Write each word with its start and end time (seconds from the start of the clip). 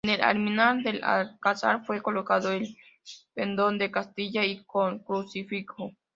En 0.03 0.09
el 0.09 0.23
alminar 0.23 0.81
del 0.81 1.03
Alcázar 1.03 1.85
fue 1.85 2.01
colocado 2.01 2.51
el 2.51 2.75
pendón 3.35 3.77
de 3.77 3.91
Castilla 3.91 4.43
y 4.43 4.65
un 4.73 4.97
crucifijo. 5.03 5.91